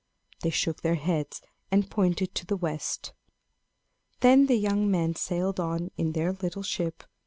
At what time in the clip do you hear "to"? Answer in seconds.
2.33-2.45